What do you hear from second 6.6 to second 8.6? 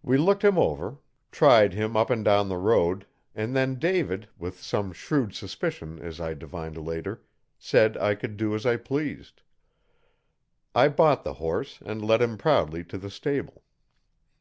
later, said I could do